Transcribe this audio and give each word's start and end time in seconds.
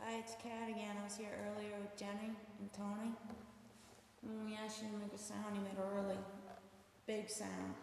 Hi, 0.00 0.18
it's 0.18 0.34
Kat 0.42 0.68
again. 0.68 0.96
I 1.00 1.04
was 1.04 1.16
here 1.16 1.30
earlier 1.48 1.78
with 1.80 1.96
Jenny 1.96 2.30
and 2.60 2.72
Tony. 2.72 3.12
When 4.22 4.44
we 4.44 4.54
asked 4.54 4.82
you 4.82 4.88
to 4.88 4.96
make 4.98 5.12
a 5.14 5.18
sound, 5.18 5.56
you 5.56 5.62
made 5.62 5.78
a 5.78 5.94
really 5.94 6.18
big 7.06 7.30
sound. 7.30 7.74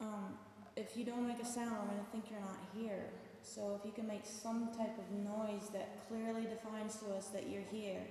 Um, 0.00 0.34
if 0.76 0.96
you 0.96 1.04
don't 1.04 1.26
make 1.26 1.40
a 1.40 1.44
sound, 1.44 1.70
we're 1.70 1.94
gonna 1.94 2.06
think 2.10 2.30
you're 2.30 2.40
not 2.40 2.58
here. 2.76 3.10
So 3.42 3.78
if 3.78 3.86
you 3.86 3.92
can 3.92 4.06
make 4.06 4.24
some 4.24 4.70
type 4.76 4.98
of 4.98 5.10
noise 5.24 5.68
that 5.72 6.08
clearly 6.08 6.42
defines 6.42 6.96
to 6.96 7.14
us 7.14 7.28
that 7.28 7.48
you're 7.48 7.68
here, 7.70 8.02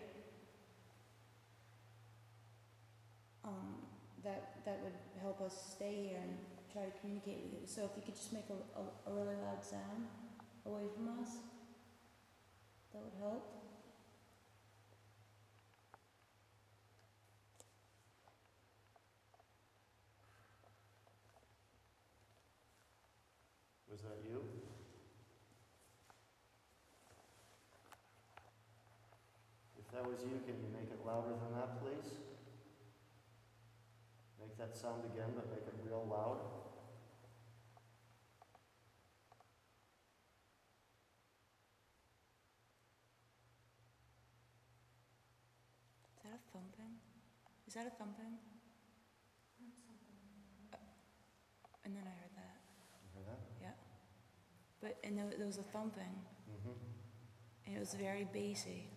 um, 3.43 3.75
that, 4.23 4.63
that 4.65 4.79
would 4.83 4.93
help 5.21 5.41
us 5.41 5.73
stay 5.75 6.07
here 6.09 6.19
and 6.21 6.37
try 6.71 6.83
to 6.83 6.95
communicate 6.99 7.43
with 7.43 7.53
you. 7.53 7.67
So 7.67 7.83
if 7.83 7.91
you 7.97 8.03
could 8.03 8.15
just 8.15 8.31
make 8.31 8.47
a, 8.49 8.55
a, 8.79 9.11
a 9.11 9.13
really 9.13 9.35
loud 9.35 9.63
sound 9.63 10.07
away 10.65 10.87
from 10.95 11.19
us, 11.19 11.43
that 12.93 13.01
would 13.03 13.17
help. 13.19 13.43
Was 23.91 24.01
that 24.01 24.23
you? 24.23 24.39
If 29.77 29.91
that 29.91 30.07
was 30.07 30.21
you, 30.23 30.39
can 30.47 30.55
you 30.63 30.71
make 30.71 30.87
it 30.87 31.05
louder 31.05 31.35
than 31.35 31.59
that, 31.59 31.83
please? 31.83 32.30
Make 34.51 34.57
that 34.67 34.75
sound 34.77 35.05
again, 35.05 35.31
but 35.33 35.49
make 35.49 35.65
it 35.65 35.73
real 35.87 36.05
loud. 36.11 36.39
Is 46.17 46.23
that 46.23 46.33
a 46.35 46.41
thumping? 46.51 46.93
Is 47.67 47.73
that 47.75 47.87
a 47.87 47.89
thumping? 47.91 48.37
Uh, 50.73 50.77
And 51.85 51.95
then 51.95 52.03
I 52.05 52.09
heard 52.21 52.35
that, 52.35 52.57
You 53.03 53.09
hear 53.15 53.23
that? 53.27 53.39
yeah. 53.61 53.75
But, 54.81 54.97
and 55.03 55.17
there, 55.17 55.25
there 55.37 55.47
was 55.47 55.57
a 55.57 55.63
thumping, 55.63 56.15
Mm-hmm. 56.51 56.75
and 57.65 57.75
it 57.75 57.79
was 57.79 57.93
very 57.93 58.25
bassy. 58.33 58.87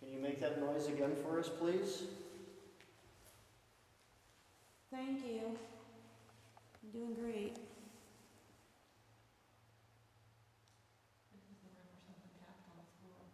Can 0.00 0.10
you 0.12 0.18
make 0.18 0.40
that 0.40 0.58
noise 0.60 0.86
again 0.88 1.14
for 1.22 1.38
us, 1.38 1.48
please? 1.48 2.04
Thank 4.90 5.22
you. 5.22 5.54
You're 6.82 6.92
doing 6.92 7.14
great. 7.14 7.56
This 11.32 11.42
is 11.48 11.56
the 11.62 11.68
room 11.70 11.86
where 11.88 11.98
something 12.04 12.30
tapped 12.38 12.66
on 12.68 12.76
the 12.76 12.86
floor 12.98 13.30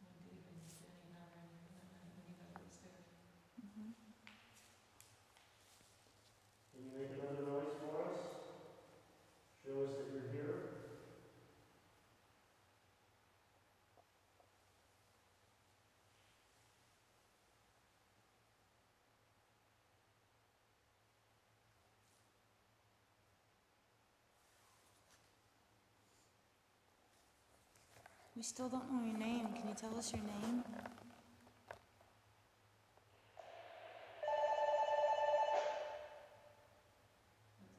when 0.00 0.12
David 0.22 0.52
and 0.52 0.68
Jenny 0.78 1.04
and 1.04 1.14
I 1.14 1.24
ran 1.32 1.50
here 1.56 1.70
that 1.72 1.88
night 1.90 2.10
when 2.12 2.26
you 2.26 2.34
guys 2.34 2.50
were 2.54 2.62
upstairs. 2.64 3.08
Mhm. 3.58 3.92
Can 6.70 6.82
you 6.82 6.88
make 6.90 7.10
another 7.10 7.38
noise 7.38 7.68
for 7.78 8.00
us? 8.00 8.14
Show 9.62 9.80
us 9.82 9.90
that 9.96 10.06
you're 10.08 10.20
here. 10.20 10.58
We 28.36 28.42
still 28.42 28.68
don't 28.68 28.92
know 28.92 29.02
your 29.02 29.16
name. 29.16 29.48
Can 29.54 29.66
you 29.66 29.74
tell 29.74 29.96
us 29.98 30.12
your 30.12 30.20
name? 30.20 30.62
That's 30.68 30.76
a 30.76 30.92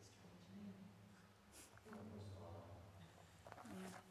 strange 0.10 0.50
name. 0.58 0.74
Yeah. 3.84 4.02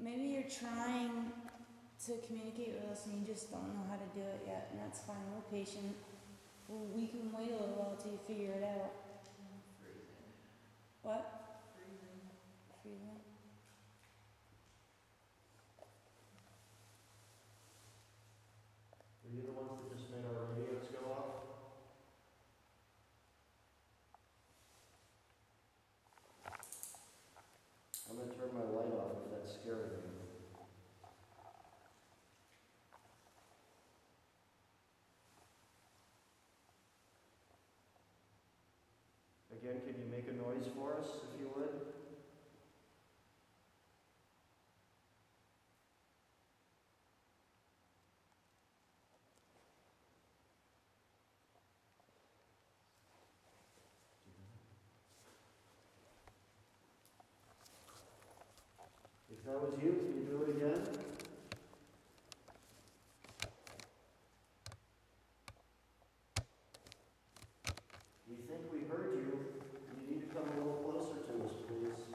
Maybe 0.00 0.24
you're 0.34 0.50
trying 0.50 1.30
to 2.06 2.18
communicate 2.26 2.74
with 2.74 2.90
us 2.90 3.06
and 3.06 3.14
you 3.20 3.24
just 3.32 3.52
don't 3.52 3.72
know 3.72 3.86
how 3.88 3.96
to 3.96 4.06
do 4.14 4.20
it 4.20 4.42
yet, 4.46 4.68
and 4.72 4.80
that's 4.80 5.00
fine. 5.00 5.16
We're 5.32 5.58
patient. 5.58 5.94
We 6.68 7.06
can 7.06 7.30
wait 7.32 7.50
a 7.50 7.54
little 7.54 7.76
while 7.78 7.96
till 8.02 8.12
you 8.12 8.18
figure 8.26 8.52
it 8.52 8.64
out. 8.64 8.90
Freezing. 9.80 10.26
What? 11.02 11.22
Freezing. 11.76 12.20
Freezing. 12.82 13.20
Were 19.24 19.30
you 19.40 19.46
the 19.46 19.52
ones 19.52 19.72
that 19.80 19.96
just 19.96 20.10
made 20.10 20.24
our 20.24 20.52
radios 20.52 20.88
go 20.92 21.10
off? 21.10 21.30
I'm 28.08 28.16
gonna 28.16 28.32
turn 28.32 28.52
my 28.54 28.60
light 28.60 28.92
off 28.94 29.24
if 29.24 29.30
that's 29.32 29.54
scaring 29.60 29.90
you. 29.90 30.14
Again, 39.64 39.80
can 39.86 39.94
you 39.98 40.04
make 40.10 40.28
a 40.28 40.32
noise 40.32 40.68
for 40.76 40.98
us, 41.00 41.06
if 41.32 41.40
you 41.40 41.48
would? 41.56 41.70
If 59.30 59.44
that 59.46 59.60
was 59.62 59.72
you, 59.82 59.92
can 59.92 60.20
you 60.20 60.26
do 60.28 60.42
it 60.42 60.56
again? 60.56 60.80
We 68.28 68.36
think 68.48 68.60
we 68.72 68.80
heard 68.88 69.16
you. 69.16 69.38
You 69.88 70.14
need 70.16 70.28
to 70.28 70.34
come 70.34 70.44
a 70.48 70.56
little 70.56 70.82
closer 70.82 71.20
to 71.26 71.44
us, 71.44 71.52
please. 71.68 72.14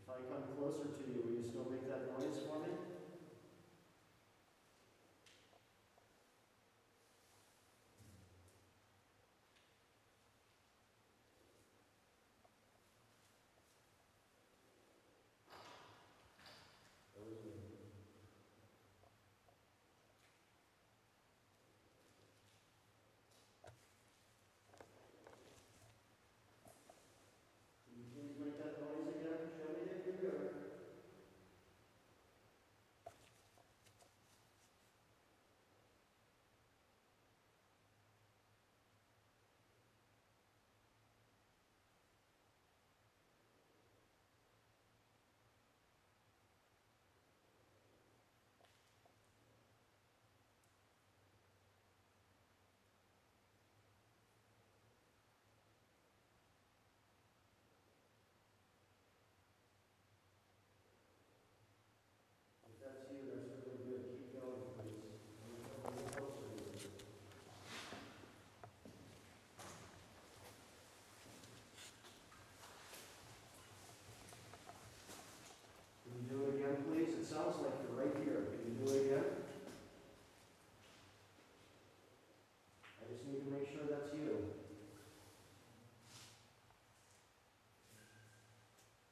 If 0.00 0.07
I 0.18 0.34
come 0.34 0.42
closer 0.58 0.90
to 0.90 1.04
you, 1.06 1.22
will 1.22 1.30
you 1.38 1.46
still 1.46 1.70
make 1.70 1.87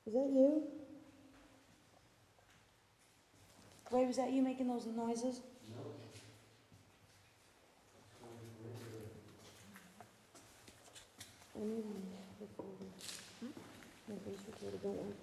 Is 0.06 0.12
that 0.12 0.30
you? 0.32 0.62
Wait, 3.90 4.06
was 4.06 4.16
that 4.16 4.30
you 4.32 4.40
making 4.42 4.68
those 4.68 4.86
noises? 4.86 5.40
No. 5.74 5.82
Don't 14.82 15.16